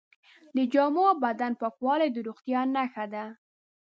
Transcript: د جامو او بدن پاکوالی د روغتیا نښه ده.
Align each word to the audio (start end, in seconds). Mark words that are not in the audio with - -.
د 0.55 0.57
جامو 0.73 1.03
او 1.11 1.15
بدن 1.25 1.51
پاکوالی 1.61 2.09
د 2.11 2.17
روغتیا 2.27 2.61
نښه 2.75 3.05
ده. 3.13 3.25